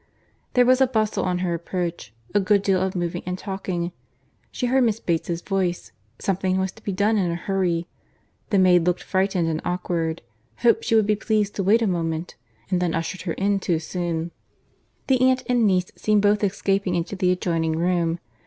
There 0.55 0.65
was 0.65 0.81
a 0.81 0.87
bustle 0.87 1.23
on 1.25 1.37
her 1.45 1.53
approach; 1.53 2.11
a 2.33 2.39
good 2.39 2.63
deal 2.63 2.81
of 2.81 2.95
moving 2.95 3.21
and 3.27 3.37
talking. 3.37 3.91
She 4.49 4.65
heard 4.65 4.83
Miss 4.83 4.99
Bates's 4.99 5.43
voice, 5.43 5.91
something 6.17 6.57
was 6.59 6.71
to 6.71 6.83
be 6.83 6.91
done 6.91 7.19
in 7.19 7.29
a 7.29 7.35
hurry; 7.35 7.87
the 8.49 8.57
maid 8.57 8.87
looked 8.87 9.03
frightened 9.03 9.47
and 9.47 9.61
awkward; 9.63 10.23
hoped 10.63 10.85
she 10.85 10.95
would 10.95 11.05
be 11.05 11.15
pleased 11.15 11.53
to 11.57 11.63
wait 11.63 11.83
a 11.83 11.85
moment, 11.85 12.33
and 12.71 12.81
then 12.81 12.95
ushered 12.95 13.21
her 13.27 13.33
in 13.33 13.59
too 13.59 13.77
soon. 13.77 14.31
The 15.05 15.21
aunt 15.29 15.43
and 15.47 15.67
niece 15.67 15.91
seemed 15.95 16.23
both 16.23 16.43
escaping 16.43 16.95
into 16.95 17.15
the 17.15 17.29
adjoining 17.31 17.73
room. 17.77 18.17